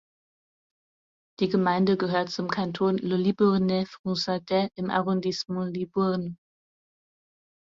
Die 1.39 1.47
Gemeinde 1.47 1.95
gehört 1.95 2.31
zum 2.31 2.47
Kanton 2.49 2.97
Le 2.97 3.17
Libournais-Fronsadais 3.17 4.69
im 4.73 4.89
Arrondissement 4.89 5.71
Libourne. 5.77 6.37